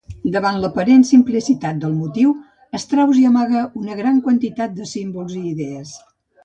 [0.35, 2.33] Davant l'aparent simplicitat del motiu,
[2.85, 5.99] Strauss hi amaga una gran quantitat de símbols i idees.